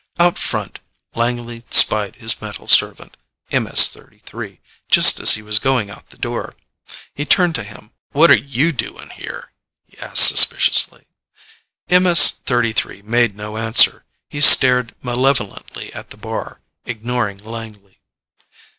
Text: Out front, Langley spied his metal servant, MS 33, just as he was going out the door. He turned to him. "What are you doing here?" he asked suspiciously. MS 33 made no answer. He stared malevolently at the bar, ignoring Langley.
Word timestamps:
Out 0.17 0.39
front, 0.39 0.79
Langley 1.13 1.61
spied 1.69 2.15
his 2.15 2.41
metal 2.41 2.67
servant, 2.67 3.17
MS 3.51 3.87
33, 3.89 4.59
just 4.89 5.19
as 5.19 5.35
he 5.35 5.43
was 5.43 5.59
going 5.59 5.91
out 5.91 6.09
the 6.09 6.17
door. 6.17 6.55
He 7.13 7.23
turned 7.23 7.53
to 7.53 7.63
him. 7.63 7.91
"What 8.09 8.31
are 8.31 8.35
you 8.63 8.71
doing 8.71 9.11
here?" 9.11 9.51
he 9.85 9.99
asked 9.99 10.25
suspiciously. 10.29 11.05
MS 11.87 12.31
33 12.31 13.03
made 13.03 13.35
no 13.35 13.57
answer. 13.57 14.03
He 14.27 14.41
stared 14.41 14.95
malevolently 15.03 15.93
at 15.93 16.09
the 16.09 16.17
bar, 16.17 16.61
ignoring 16.85 17.37
Langley. 17.37 18.01